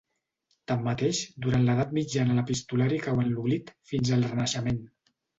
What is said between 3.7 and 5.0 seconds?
fins al Renaixement.